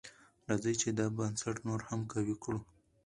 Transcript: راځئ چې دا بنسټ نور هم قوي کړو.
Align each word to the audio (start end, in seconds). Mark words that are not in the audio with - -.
راځئ 0.47 0.73
چې 0.81 0.89
دا 0.97 1.05
بنسټ 1.17 1.55
نور 1.67 1.79
هم 1.87 2.01
قوي 2.11 2.35
کړو. 2.43 2.59